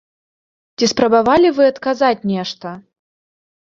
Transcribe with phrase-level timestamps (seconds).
[0.77, 2.77] Ці спрабавалі вы адказаць нешта?